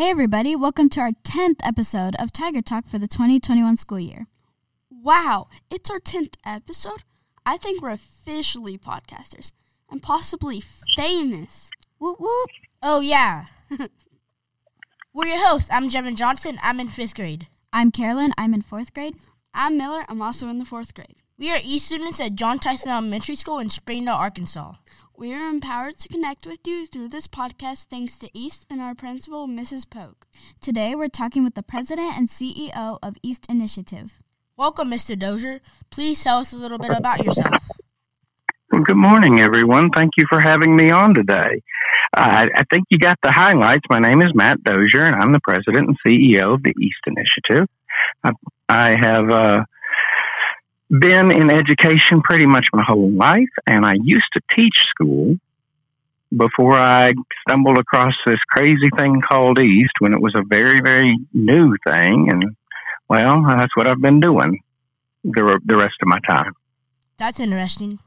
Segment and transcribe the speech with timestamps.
[0.00, 4.28] Hey, everybody, welcome to our 10th episode of Tiger Talk for the 2021 school year.
[4.88, 7.04] Wow, it's our 10th episode?
[7.44, 9.52] I think we're officially podcasters
[9.90, 10.62] and possibly
[10.96, 11.68] famous.
[11.98, 12.48] Whoop whoop.
[12.82, 13.44] Oh, yeah.
[15.12, 15.68] we're your hosts.
[15.70, 16.58] I'm Jevin Johnson.
[16.62, 17.48] I'm in fifth grade.
[17.70, 19.16] I'm Carolyn, I'm in fourth grade.
[19.52, 21.16] I'm Miller, I'm also in the fourth grade.
[21.36, 24.76] We are E students at John Tyson Elementary School in Springdale, Arkansas.
[25.20, 28.94] We are empowered to connect with you through this podcast thanks to East and our
[28.94, 29.84] principal, Mrs.
[29.84, 30.24] Pogue.
[30.62, 34.14] Today, we're talking with the president and CEO of East Initiative.
[34.56, 35.18] Welcome, Mr.
[35.18, 35.60] Dozier.
[35.90, 37.68] Please tell us a little bit about yourself.
[38.70, 39.90] Good morning, everyone.
[39.94, 41.60] Thank you for having me on today.
[42.16, 43.84] Uh, I think you got the highlights.
[43.90, 47.68] My name is Matt Dozier, and I'm the president and CEO of the East Initiative.
[48.24, 48.30] I,
[48.70, 49.64] I have uh,
[50.90, 55.36] been in education pretty much my whole life, and I used to teach school
[56.36, 57.12] before I
[57.48, 62.28] stumbled across this crazy thing called East when it was a very, very new thing.
[62.30, 62.56] And
[63.08, 64.60] well, that's what I've been doing
[65.24, 66.52] the, the rest of my time.
[67.18, 67.98] That's interesting.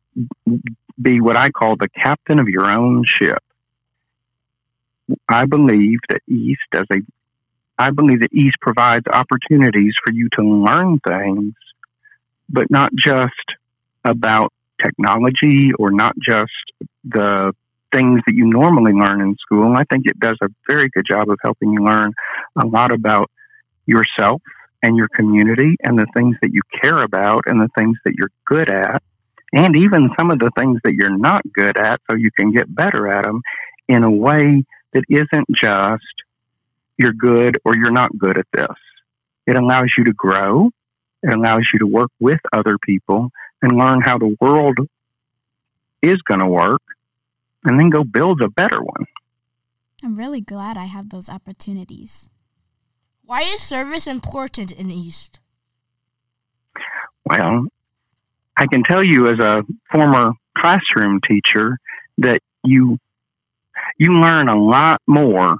[1.00, 3.42] be what I call the captain of your own ship.
[5.28, 6.98] I believe that East does a
[7.78, 11.54] I believe that East provides opportunities for you to learn things,
[12.48, 13.32] but not just
[14.04, 16.52] about technology or not just
[17.04, 17.52] the
[17.92, 19.66] things that you normally learn in school.
[19.66, 22.12] And I think it does a very good job of helping you learn
[22.62, 23.31] a lot about
[23.86, 24.42] yourself
[24.82, 28.31] and your community and the things that you care about and the things that you're
[28.47, 29.02] good at
[29.52, 32.74] and even some of the things that you're not good at so you can get
[32.74, 33.42] better at them
[33.88, 36.02] in a way that isn't just
[36.96, 38.76] you're good or you're not good at this.
[39.46, 40.70] It allows you to grow.
[41.22, 43.30] It allows you to work with other people
[43.60, 44.78] and learn how the world
[46.02, 46.82] is going to work
[47.64, 49.06] and then go build a better one.
[50.02, 52.30] I'm really glad I have those opportunities.
[53.24, 55.38] Why is service important in East?
[57.24, 57.66] Well,
[58.56, 61.78] I can tell you as a former classroom teacher
[62.18, 62.98] that you
[63.98, 65.56] you learn a lot more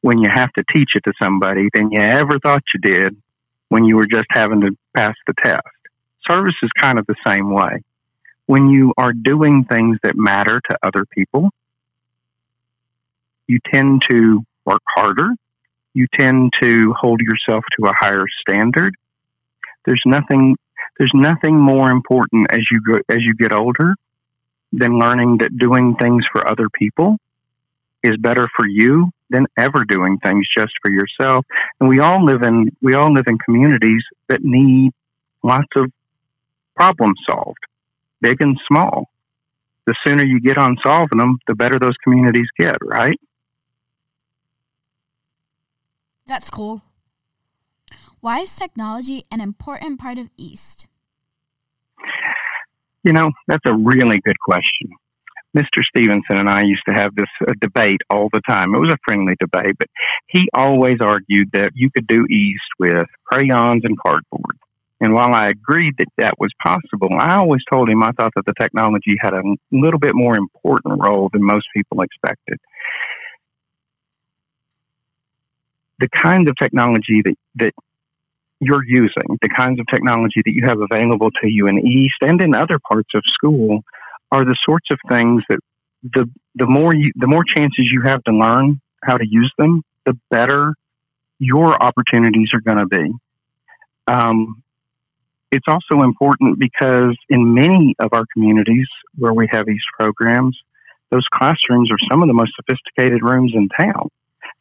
[0.00, 3.16] when you have to teach it to somebody than you ever thought you did
[3.68, 5.66] when you were just having to pass the test.
[6.28, 7.82] Service is kind of the same way.
[8.46, 11.50] When you are doing things that matter to other people,
[13.46, 15.34] you tend to work harder.
[15.94, 18.94] You tend to hold yourself to a higher standard.
[19.84, 20.56] There's nothing
[20.98, 23.94] there's nothing more important as you go, as you get older
[24.72, 27.16] than learning that doing things for other people
[28.02, 31.46] is better for you than ever doing things just for yourself.
[31.80, 34.92] And we all live in we all live in communities that need
[35.42, 35.90] lots of
[36.76, 37.58] problems solved,
[38.20, 39.08] big and small.
[39.86, 43.18] The sooner you get on solving them, the better those communities get, right?
[46.26, 46.82] That's cool.
[48.20, 50.88] Why is technology an important part of East?
[53.04, 54.90] You know, that's a really good question.
[55.56, 55.82] Mr.
[55.88, 58.74] Stevenson and I used to have this uh, debate all the time.
[58.74, 59.88] It was a friendly debate, but
[60.26, 64.58] he always argued that you could do East with crayons and cardboard.
[65.00, 68.46] And while I agreed that that was possible, I always told him I thought that
[68.46, 72.58] the technology had a little bit more important role than most people expected.
[76.00, 77.72] The kind of technology that, that
[78.60, 82.42] you're using, the kinds of technology that you have available to you in East and
[82.42, 83.84] in other parts of school
[84.32, 85.58] are the sorts of things that
[86.02, 89.82] the the more you, the more chances you have to learn how to use them,
[90.06, 90.74] the better
[91.38, 93.12] your opportunities are going to be.
[94.06, 94.62] Um,
[95.50, 100.58] it's also important because in many of our communities where we have these programs,
[101.10, 104.08] those classrooms are some of the most sophisticated rooms in town.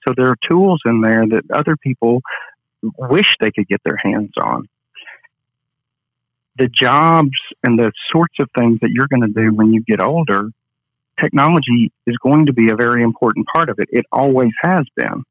[0.07, 2.21] So there are tools in there that other people
[2.81, 4.67] wish they could get their hands on.
[6.57, 10.01] The jobs and the sorts of things that you're going to do when you get
[10.01, 10.49] older,
[11.21, 13.89] technology is going to be a very important part of it.
[13.91, 15.23] It always has been.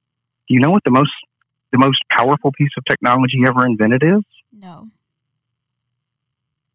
[0.49, 1.11] Do you know what the most
[1.73, 4.23] the most powerful piece of technology ever invented is?
[4.53, 4.89] No.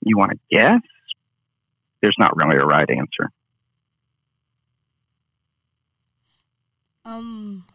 [0.03, 0.81] You want to guess?
[2.01, 3.31] There's not really a right answer.
[7.05, 7.65] Um,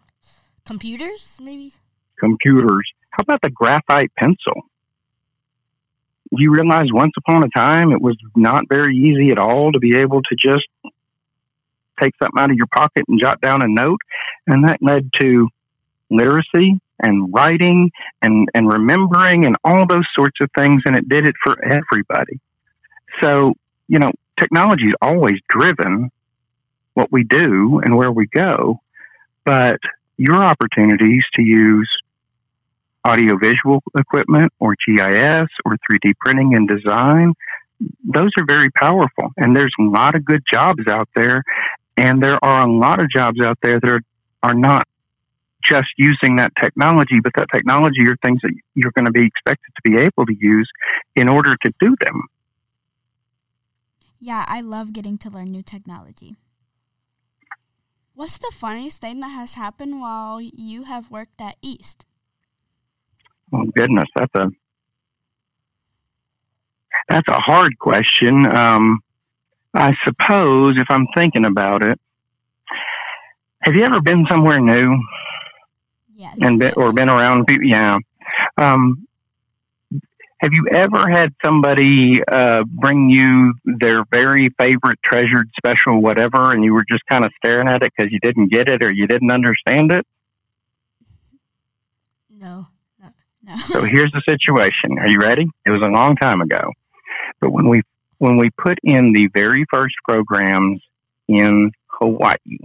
[0.64, 1.74] computers, maybe.
[2.18, 2.90] Computers.
[3.10, 4.62] How about the graphite pencil?
[6.30, 9.96] You realize once upon a time it was not very easy at all to be
[9.96, 10.66] able to just
[12.00, 14.00] take something out of your pocket and jot down a note,
[14.46, 15.48] and that led to
[16.10, 17.90] literacy and writing
[18.22, 22.40] and, and remembering and all those sorts of things, and it did it for everybody.
[23.22, 23.54] So,
[23.88, 26.10] you know, technology is always driven
[26.94, 28.80] what we do and where we go,
[29.44, 29.78] but
[30.16, 31.90] your opportunities to use
[33.06, 37.34] audiovisual equipment or GIS or 3D printing and design,
[38.04, 39.30] those are very powerful.
[39.36, 41.42] And there's a lot of good jobs out there.
[41.96, 44.00] And there are a lot of jobs out there that are,
[44.42, 44.86] are not
[45.64, 49.72] just using that technology, but that technology are things that you're going to be expected
[49.74, 50.68] to be able to use
[51.14, 52.22] in order to do them.
[54.18, 56.36] Yeah, I love getting to learn new technology.
[58.14, 62.06] What's the funniest thing that has happened while you have worked at East?
[63.52, 64.48] Oh goodness, that's a
[67.08, 68.46] that's a hard question.
[68.46, 69.00] Um,
[69.74, 72.00] I suppose if I'm thinking about it,
[73.60, 74.98] have you ever been somewhere new?
[76.14, 76.38] Yes.
[76.40, 77.66] and been, or been around people.
[77.66, 77.96] Yeah.
[78.60, 79.06] Um,
[80.38, 86.64] have you ever had somebody uh, bring you their very favorite, treasured, special whatever, and
[86.64, 89.06] you were just kind of staring at it because you didn't get it or you
[89.06, 90.06] didn't understand it?
[92.30, 92.68] No.
[93.66, 94.98] So here's the situation.
[94.98, 95.46] Are you ready?
[95.64, 96.72] It was a long time ago,
[97.40, 97.82] but when we
[98.18, 100.80] when we put in the very first programs
[101.28, 102.58] in Hawaii,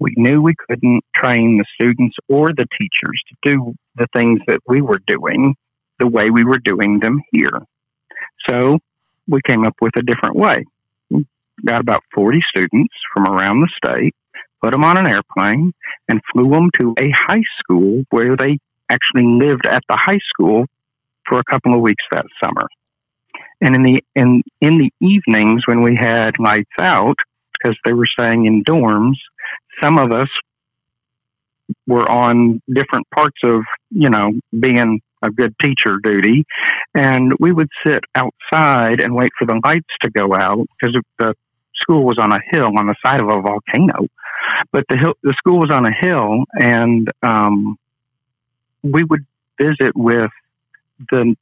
[0.00, 4.60] we knew we couldn't train the students or the teachers to do the things that
[4.66, 5.54] we were doing
[5.98, 7.62] the way we were doing them here.
[8.48, 8.78] So
[9.26, 10.64] we came up with a different way.
[11.08, 11.26] We
[11.64, 14.14] got about 40 students from around the state,
[14.62, 15.72] put them on an airplane,
[16.08, 20.66] and flew them to a high school where they actually lived at the high school
[21.26, 22.68] for a couple of weeks that summer.
[23.60, 27.16] And in the in in the evenings when we had lights out,
[27.52, 29.16] because they were staying in dorms,
[29.82, 30.28] some of us
[31.86, 36.44] were on different parts of, you know, being a good teacher duty.
[36.94, 41.34] And we would sit outside and wait for the lights to go out because the
[41.74, 44.06] school was on a hill on the side of a volcano.
[44.72, 47.76] But the hill, the school was on a hill and, um,
[48.92, 49.26] we would
[49.60, 50.30] visit with
[51.10, 51.34] the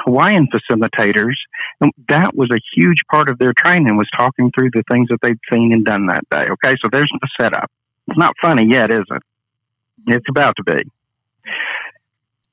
[0.00, 1.34] Hawaiian facilitators,
[1.80, 5.18] and that was a huge part of their training was talking through the things that
[5.22, 6.46] they'd seen and done that day.
[6.50, 7.70] Okay, so there's the setup.
[8.08, 9.22] It's not funny yet, is it?
[10.06, 10.82] It's about to be.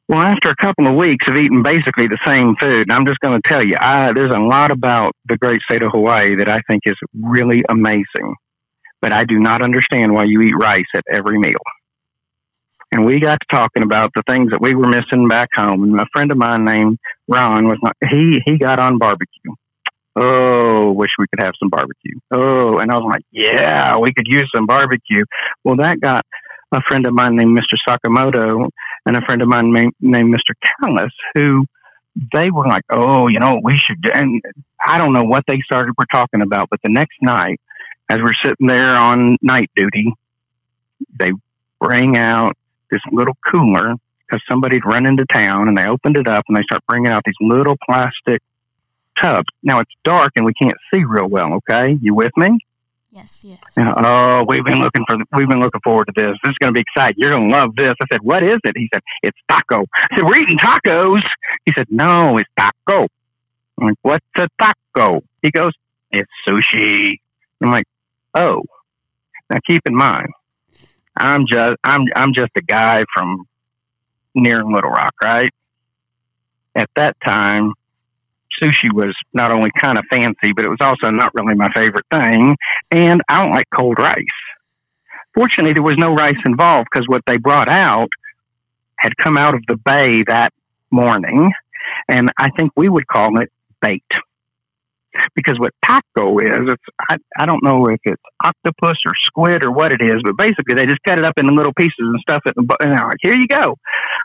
[0.08, 3.20] Well, after a couple of weeks of eating basically the same food, and I'm just
[3.22, 6.50] going to tell you, I, there's a lot about the great state of Hawaii that
[6.50, 8.36] I think is really amazing.
[9.02, 11.64] But I do not understand why you eat rice at every meal.
[12.94, 15.84] And we got to talking about the things that we were missing back home.
[15.84, 19.54] And a friend of mine named Ron was not, he, he got on barbecue.
[20.16, 22.20] Oh, wish we could have some barbecue.
[22.32, 25.24] Oh, and I was like, yeah, we could use some barbecue.
[25.64, 26.26] Well, that got
[26.74, 27.78] a friend of mine named Mr.
[27.88, 28.70] Sakamoto
[29.06, 30.54] and a friend of mine named, named Mr.
[30.62, 31.66] Callis, who
[32.34, 34.06] they were like, oh, you know, we should.
[34.14, 34.42] And
[34.86, 37.62] I don't know what they started were talking about, but the next night,
[38.10, 40.12] as we're sitting there on night duty,
[41.18, 41.32] they
[41.80, 42.58] bring out
[42.92, 43.96] this little cooler
[44.28, 47.24] because somebody'd run into town and they opened it up and they start bringing out
[47.26, 48.42] these little plastic
[49.22, 49.48] tubs.
[49.64, 51.54] Now it's dark and we can't see real well.
[51.56, 52.60] Okay, you with me?
[53.12, 53.60] Yes, yes.
[53.78, 56.38] oh, we've been looking for, we've been looking forward to this.
[56.44, 57.16] This is going to be exciting.
[57.18, 57.94] You're going to love this.
[58.02, 58.74] I said, what is it?
[58.78, 59.86] He said, it's tako.
[59.94, 61.22] I said, we're eating tacos.
[61.66, 63.08] He said, no, it's tako.
[63.78, 65.24] I'm like, what's a taco?
[65.42, 65.72] He goes,
[66.12, 67.20] it's sushi.
[67.62, 67.86] I'm like,
[68.38, 68.64] oh.
[69.50, 70.30] Now keep in mind,
[71.18, 73.46] I'm just, I'm, I'm just a guy from
[74.34, 75.52] near Little Rock, right?
[76.76, 77.74] At that time,
[78.62, 82.06] sushi was not only kind of fancy, but it was also not really my favorite
[82.12, 82.56] thing.
[82.92, 84.16] And I don't like cold rice.
[85.34, 88.10] Fortunately, there was no rice involved because what they brought out
[88.98, 90.54] had come out of the bay that
[90.92, 91.52] morning.
[92.08, 93.50] and I think we would call it
[93.82, 94.04] bait.
[95.36, 99.72] Because what tako is, it's I, I don't know if it's octopus or squid or
[99.72, 102.42] what it is, but basically they just cut it up into little pieces and stuff
[102.46, 103.76] it, and they're like, here you go.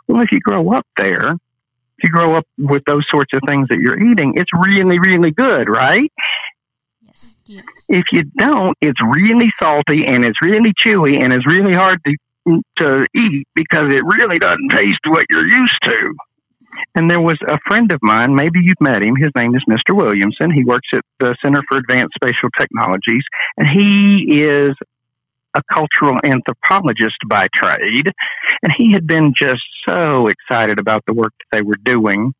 [0.06, 3.68] Well, if you grow up there, if you grow up with those sorts of things
[3.70, 6.12] that you're eating, it's really, really good, right?
[7.02, 7.36] Yes.
[7.46, 7.64] yes.
[7.88, 12.16] If you don't, it's really salty and it's really chewy and it's really hard to
[12.76, 16.14] to eat because it really doesn't taste what you're used to.
[16.94, 19.16] And there was a friend of mine, maybe you've met him.
[19.16, 19.94] His name is Mr.
[19.94, 20.50] Williamson.
[20.50, 23.24] He works at the Center for Advanced Spatial Technologies,
[23.56, 24.74] and he is
[25.54, 28.12] a cultural anthropologist by trade.
[28.62, 32.34] And he had been just so excited about the work that they were doing,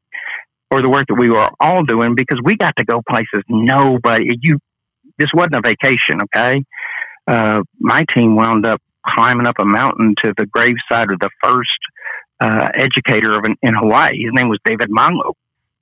[0.71, 4.28] or the work that we were all doing, because we got to go places nobody,
[4.43, 4.59] you,
[5.19, 6.64] this wasn't a vacation, okay?
[7.26, 11.78] Uh, my team wound up climbing up a mountain to the graveside of the first
[12.40, 14.23] uh, educator of an, in Hawaii.
[14.23, 15.35] His name was David Malo.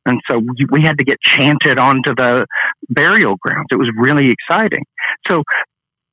[0.06, 0.38] And so
[0.70, 2.46] we had to get chanted onto the
[2.90, 3.68] burial grounds.
[3.70, 4.84] It was really exciting.
[5.30, 5.42] So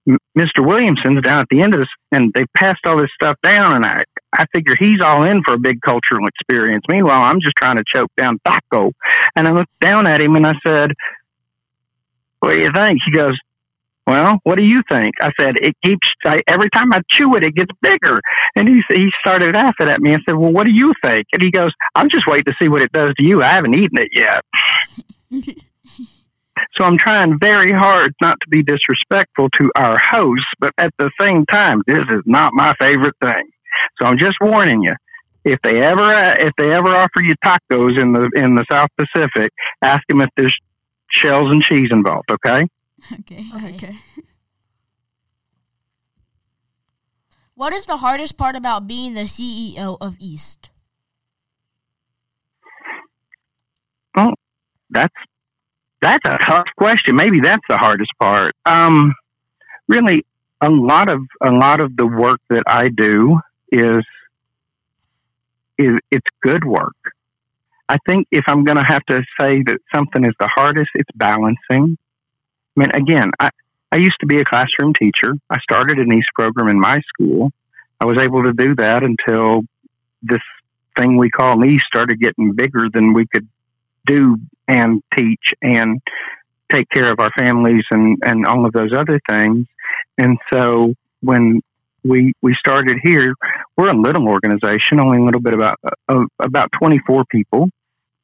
[0.08, 0.66] Mr.
[0.66, 3.86] Williamson's down at the end of this, and they passed all this stuff down, and
[3.86, 6.84] I, I figure he's all in for a big cultural experience.
[6.90, 8.92] Meanwhile, I'm just trying to choke down tako.
[9.36, 10.92] And I looked down at him and I said,
[12.40, 13.00] What do you think?
[13.06, 13.38] He goes,
[14.08, 15.16] well, what do you think?
[15.22, 18.20] I said, it keeps, I, every time I chew it, it gets bigger.
[18.56, 21.26] And he, he started laughing at me and said, well, what do you think?
[21.34, 23.44] And he goes, I'm just waiting to see what it does to you.
[23.44, 24.44] I haven't eaten it yet.
[26.74, 31.12] so I'm trying very hard not to be disrespectful to our host, but at the
[31.22, 33.52] same time, this is not my favorite thing.
[34.02, 34.96] So I'm just warning you.
[35.44, 38.90] If they ever uh, if they ever offer you tacos in the in the South
[38.96, 40.56] Pacific, ask them if there's
[41.10, 42.30] shells and cheese involved.
[42.32, 42.68] Okay.
[43.20, 43.46] Okay.
[43.56, 43.96] Okay.
[47.56, 50.72] What is the hardest part about being the CEO of East?
[54.16, 54.34] Well,
[54.90, 55.14] that's
[56.02, 57.16] that's a tough question.
[57.16, 58.56] Maybe that's the hardest part.
[58.66, 59.14] Um,
[59.88, 60.26] really,
[60.60, 63.40] a lot of a lot of the work that I do
[63.72, 64.04] is
[65.78, 66.96] is it's good work.
[67.90, 71.10] I think if I'm going to have to say that something is the hardest, it's
[71.14, 71.98] balancing.
[72.76, 73.50] Mean, again, I,
[73.92, 75.34] I used to be a classroom teacher.
[75.50, 77.52] I started an East program in my school.
[78.00, 79.62] I was able to do that until
[80.24, 80.42] this
[80.98, 83.48] thing we call East started getting bigger than we could
[84.06, 84.38] do
[84.68, 86.02] and teach and
[86.72, 89.68] take care of our families and, and all of those other things.
[90.18, 91.62] And so when
[92.04, 93.36] we we started here,
[93.78, 97.70] we're a little organization, only a little bit about uh, about 24 people,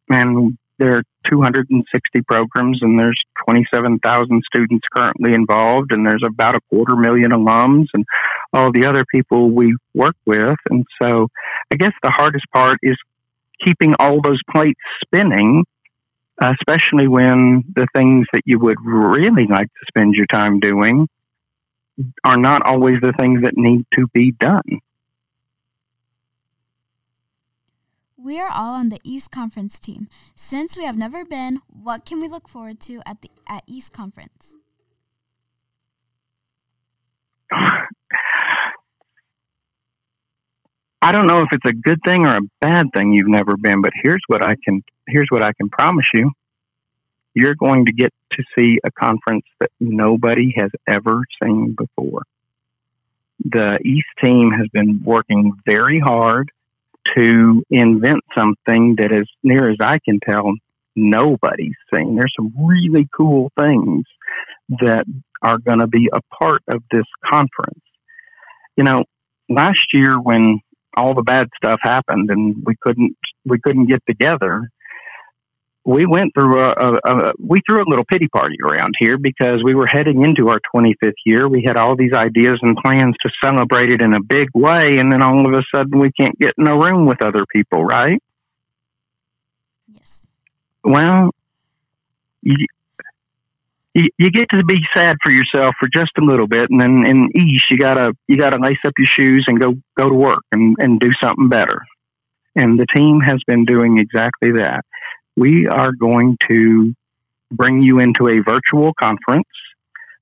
[0.10, 6.62] and there are 260 programs and there's 27,000 students currently involved and there's about a
[6.70, 8.06] quarter million alums and
[8.54, 10.58] all the other people we work with.
[10.70, 11.28] And so
[11.74, 12.98] I guess the hardest part is
[13.64, 15.66] keeping all those plates spinning,
[16.40, 21.08] especially when the things that you would really like to spend your time doing
[22.24, 24.80] are not always the things that need to be done.
[28.28, 30.10] We are all on the East Conference team.
[30.36, 33.94] Since we have never been, what can we look forward to at the at East
[33.94, 34.58] Conference?
[41.02, 43.82] I don't know if it's a good thing or a bad thing you've never been,
[43.82, 46.30] but here's what I can here's what I can promise you.
[47.34, 52.24] You're going to get to see a conference that nobody has ever seen before.
[53.46, 56.52] The East team has been working very hard
[57.16, 60.54] to invent something that, as near as I can tell,
[60.96, 62.16] nobody's seen.
[62.16, 64.06] There's some really cool things
[64.82, 65.06] that
[65.42, 67.84] are going to be a part of this conference.
[68.76, 69.04] You know,
[69.50, 70.60] last year when
[70.96, 74.70] all the bad stuff happened and we couldn't we couldn't get together,
[75.88, 79.64] we went through a, a, a, we threw a little pity party around here because
[79.64, 81.48] we were heading into our 25th year.
[81.48, 85.10] We had all these ideas and plans to celebrate it in a big way, and
[85.10, 88.22] then all of a sudden we can't get in a room with other people, right?
[89.96, 90.26] Yes.
[90.84, 91.32] Well,
[92.42, 92.66] you,
[93.94, 97.06] you, you get to be sad for yourself for just a little bit, and then
[97.06, 100.44] in East you gotta you gotta lace up your shoes and go go to work
[100.52, 101.86] and and do something better.
[102.58, 104.84] And the team has been doing exactly that
[105.38, 106.94] we are going to
[107.52, 109.48] bring you into a virtual conference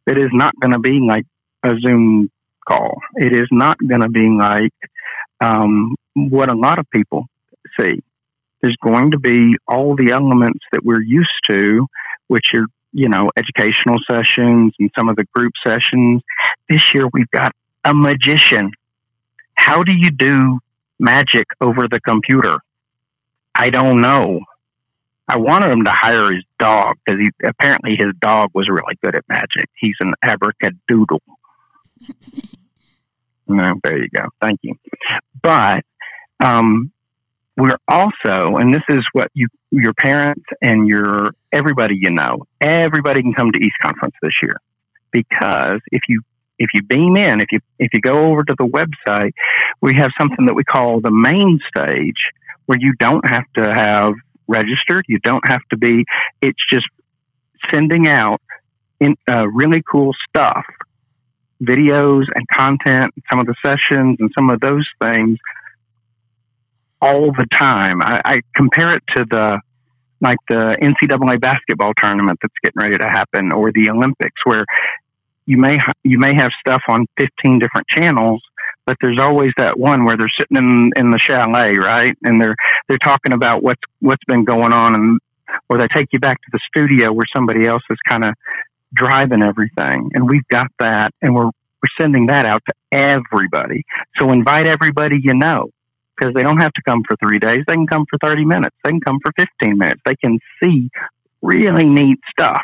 [0.05, 1.25] that is not going to be like
[1.63, 2.29] a Zoom
[2.67, 2.97] call.
[3.15, 4.73] It is not going to be like
[5.39, 7.25] um, what a lot of people
[7.79, 8.03] see.
[8.61, 11.87] There's going to be all the elements that we're used to,
[12.27, 16.21] which are, you know, educational sessions and some of the group sessions.
[16.69, 17.53] This year we've got
[17.85, 18.71] a magician.
[19.53, 20.59] How do you do
[20.99, 22.57] magic over the computer?
[23.57, 24.41] I don't know
[25.27, 29.15] I wanted him to hire his dog because he apparently his dog was really good
[29.15, 29.69] at magic.
[29.79, 31.19] He's an abracadoodle.
[33.47, 34.25] no, there you go.
[34.39, 34.75] Thank you.
[35.41, 35.83] But
[36.43, 36.91] um,
[37.57, 43.21] we're also, and this is what you, your parents and your everybody you know, everybody
[43.21, 44.57] can come to East Conference this year
[45.11, 46.21] because if you
[46.57, 49.31] if you beam in, if you if you go over to the website,
[49.81, 52.31] we have something that we call the main stage,
[52.65, 54.13] where you don't have to have
[54.47, 55.05] registered.
[55.07, 56.03] You don't have to be.
[56.41, 56.85] It's just
[57.73, 58.41] sending out
[58.99, 60.65] in, uh, really cool stuff,
[61.61, 65.37] videos and content, some of the sessions and some of those things
[67.01, 68.01] all the time.
[68.01, 69.59] I, I compare it to the
[70.21, 74.65] like the NCAA basketball tournament that's getting ready to happen, or the Olympics, where
[75.45, 78.41] you may you may have stuff on 15 different channels
[78.85, 82.15] but there's always that one where they're sitting in in the chalet right?
[82.23, 82.55] And they're
[82.87, 85.19] they're talking about what's what's been going on and
[85.69, 88.33] or they take you back to the studio where somebody else is kind of
[88.93, 90.11] driving everything.
[90.13, 93.83] And we've got that and we're we're sending that out to everybody.
[94.19, 95.69] So invite everybody you know
[96.15, 97.63] because they don't have to come for three days.
[97.67, 98.75] They can come for 30 minutes.
[98.83, 100.01] They can come for 15 minutes.
[100.05, 100.89] They can see
[101.41, 102.63] really neat stuff.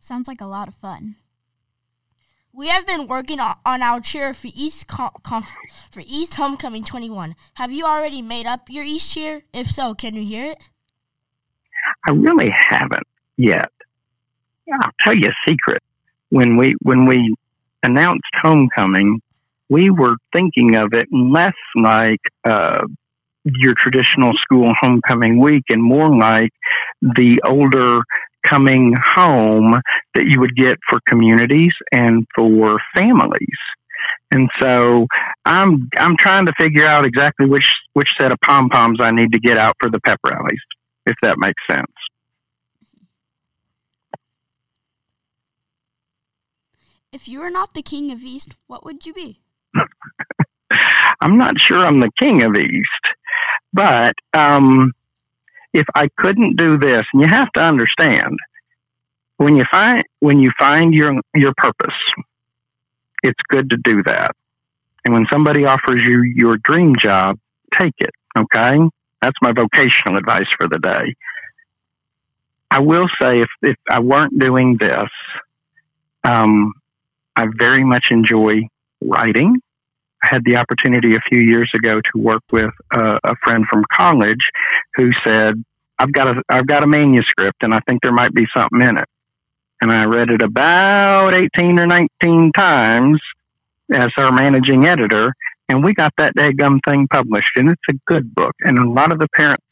[0.00, 1.16] Sounds like a lot of fun.
[2.56, 5.58] We have been working on our cheer for East Conf-
[5.90, 7.36] for East Homecoming 21.
[7.54, 9.42] Have you already made up your East cheer?
[9.52, 10.58] If so, can you hear it?
[12.08, 13.70] I really haven't yet.
[14.72, 15.82] I'll tell you a secret.
[16.30, 17.36] When we when we
[17.82, 19.20] announced homecoming,
[19.68, 22.86] we were thinking of it less like uh,
[23.44, 26.52] your traditional school homecoming week and more like
[27.02, 27.98] the older
[28.48, 29.80] coming home
[30.14, 33.58] that you would get for communities and for families.
[34.32, 35.06] And so
[35.44, 39.32] I'm I'm trying to figure out exactly which which set of pom poms I need
[39.32, 40.60] to get out for the pep rallies,
[41.06, 41.92] if that makes sense.
[47.12, 49.40] If you were not the king of East, what would you be?
[51.22, 53.14] I'm not sure I'm the king of East,
[53.72, 54.92] but um,
[55.76, 58.38] if I couldn't do this, and you have to understand,
[59.36, 61.94] when you find when you find your your purpose,
[63.22, 64.32] it's good to do that.
[65.04, 67.38] And when somebody offers you your dream job,
[67.78, 68.10] take it.
[68.36, 68.78] Okay,
[69.20, 71.14] that's my vocational advice for the day.
[72.70, 75.10] I will say, if if I weren't doing this,
[76.26, 76.72] um,
[77.36, 78.68] I very much enjoy
[79.02, 79.60] writing.
[80.28, 84.44] Had the opportunity a few years ago to work with a, a friend from college
[84.96, 85.62] who said,
[85.98, 88.96] "I've got a I've got a manuscript, and I think there might be something in
[88.96, 89.08] it."
[89.80, 93.20] And I read it about eighteen or nineteen times
[93.94, 95.32] as our managing editor,
[95.68, 98.54] and we got that gum thing published, and it's a good book.
[98.60, 99.64] And a lot of the parents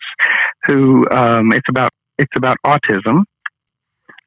[0.67, 3.25] who um, it's about it's about autism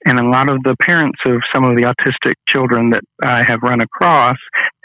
[0.08, 3.60] and a lot of the parents of some of the autistic children that I have
[3.62, 4.38] run across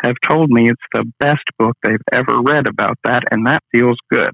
[0.02, 3.96] have told me it's the best book they've ever read about that, and that feels
[4.10, 4.30] good.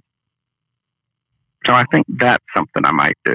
[1.67, 3.35] So I think that's something I might do.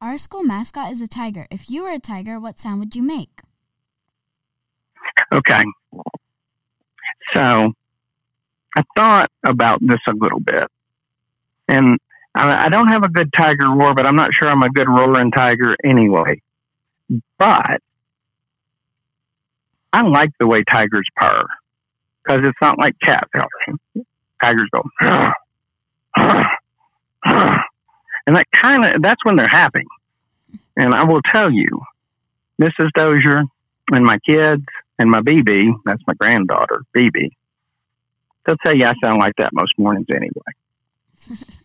[0.00, 1.46] Our school mascot is a tiger.
[1.52, 3.42] If you were a tiger, what sound would you make?
[5.32, 5.62] Okay.
[7.32, 7.72] So
[8.76, 10.66] I thought about this a little bit.
[11.68, 11.98] And
[12.34, 15.30] I don't have a good tiger roar, but I'm not sure I'm a good roaring
[15.30, 16.40] tiger anyway.
[17.38, 17.82] But
[19.92, 21.42] I like the way tigers purr
[22.24, 23.28] because it's not like cats.
[24.42, 24.82] Tigers go,
[27.24, 29.84] and that kind of that's when they're happy.
[30.76, 31.68] And I will tell you,
[32.60, 32.90] Mrs.
[32.94, 33.42] Dozier
[33.90, 34.64] and my kids
[34.98, 37.30] and my BB, that's my granddaughter, BB,
[38.46, 41.46] they'll tell you I sound like that most mornings anyway.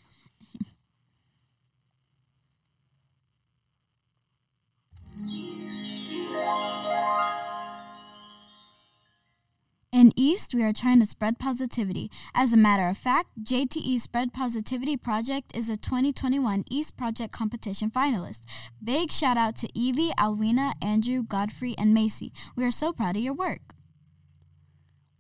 [9.98, 12.12] In East, we are trying to spread positivity.
[12.36, 17.90] As a matter of fact, JTE Spread Positivity Project is a 2021 East Project Competition
[17.90, 18.42] finalist.
[18.84, 22.32] Big shout out to Evie, Alwina, Andrew, Godfrey, and Macy.
[22.56, 23.74] We are so proud of your work.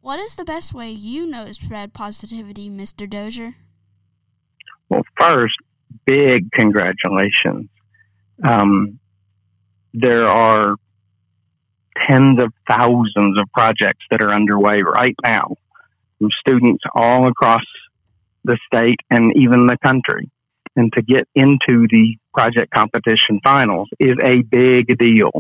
[0.02, 3.10] What is the best way you know to spread positivity, Mr.
[3.10, 3.56] Dozier?
[4.90, 5.56] Well, first,
[6.06, 7.68] big congratulations.
[8.48, 9.00] Um,
[9.96, 10.76] there are
[12.08, 15.56] tens of thousands of projects that are underway right now
[16.18, 17.64] from students all across
[18.44, 20.30] the state and even the country.
[20.76, 25.32] And to get into the project competition finals is a big deal.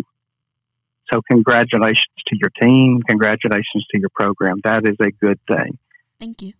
[1.13, 3.01] So, congratulations to your team.
[3.07, 4.57] Congratulations to your program.
[4.63, 5.77] That is a good thing.
[6.19, 6.53] Thank you.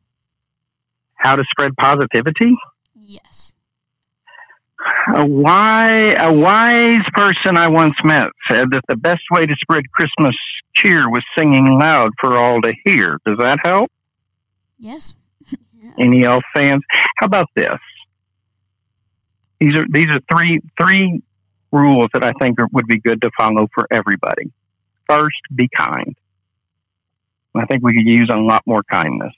[1.16, 2.56] How to spread positivity?
[2.96, 3.56] Yes.
[5.16, 9.92] A wise, a wise person I once met said that the best way to spread
[9.92, 10.36] Christmas
[10.76, 13.20] cheer was singing loud for all to hear.
[13.26, 13.92] Does that help?
[14.78, 15.16] Yes.
[16.00, 16.84] Any elf fans?
[17.18, 17.80] How about this?
[19.60, 21.22] These are these are three three
[21.72, 24.52] rules that I think are, would be good to follow for everybody.
[25.10, 26.16] First, be kind.
[27.56, 29.34] I think we could use a lot more kindness.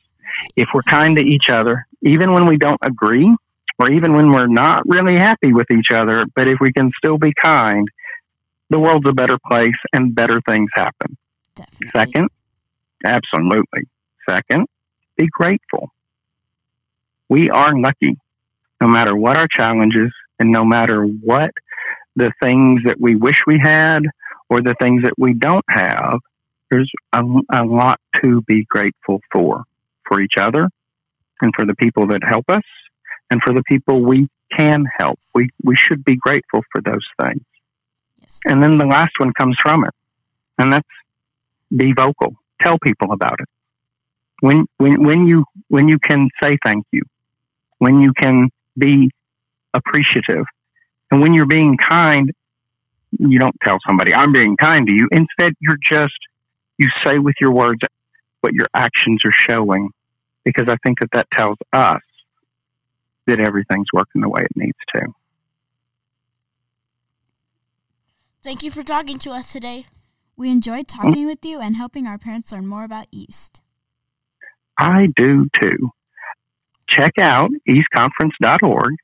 [0.56, 3.34] If we're kind to each other, even when we don't agree,
[3.80, 7.18] or even when we're not really happy with each other, but if we can still
[7.18, 7.88] be kind,
[8.70, 11.18] the world's a better place and better things happen.
[11.56, 11.90] Definitely.
[11.96, 12.30] Second,
[13.06, 13.84] absolutely.
[14.30, 14.68] Second,
[15.18, 15.90] be grateful.
[17.30, 18.18] We are lucky
[18.82, 21.52] no matter what our challenges and no matter what
[22.16, 24.02] the things that we wish we had
[24.50, 26.20] or the things that we don't have,
[26.70, 27.22] there's a,
[27.54, 29.64] a lot to be grateful for,
[30.08, 30.68] for each other
[31.42, 32.64] and for the people that help us
[33.30, 35.20] and for the people we can help.
[35.36, 37.44] We, we should be grateful for those things.
[38.22, 38.40] Yes.
[38.46, 39.94] And then the last one comes from it,
[40.58, 40.88] and that's
[41.76, 42.36] be vocal.
[42.62, 43.48] Tell people about it.
[44.42, 47.04] When when when you when you can say thank you,
[47.78, 49.12] when you can be
[49.74, 50.46] appreciative,
[51.12, 52.32] and when you're being kind,
[53.12, 55.08] you don't tell somebody I'm being kind to you.
[55.12, 56.18] Instead, you're just
[56.78, 57.80] you say with your words
[58.42, 59.90] what your actions are showing,
[60.46, 62.02] because I think that that tells us
[63.30, 65.02] that everything's working the way it needs to.
[68.44, 69.86] Thank you for talking to us today.
[70.38, 73.62] We enjoyed talking with you and helping our parents learn more about East.
[74.78, 75.90] I do too.
[76.90, 78.96] Check out eastconference.org.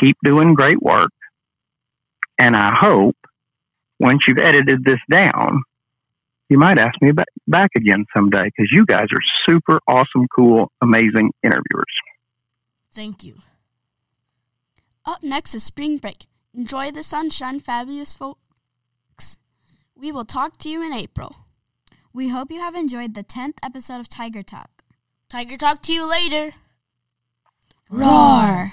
[0.00, 1.10] Keep doing great work.
[2.38, 3.16] And I hope
[3.98, 5.62] once you've edited this down,
[6.50, 7.12] you might ask me
[7.48, 11.86] back again someday because you guys are super awesome, cool, amazing interviewers.
[12.96, 13.42] Thank you.
[15.04, 16.28] Up next is spring break.
[16.54, 19.36] Enjoy the sunshine, fabulous folks.
[19.94, 21.36] We will talk to you in April.
[22.14, 24.70] We hope you have enjoyed the 10th episode of Tiger Talk.
[25.28, 26.54] Tiger talk to you later.
[27.90, 28.72] Roar!